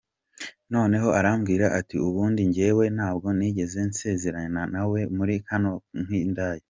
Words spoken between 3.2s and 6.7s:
nigeze nsezerana na we, uri hano nk’indaya!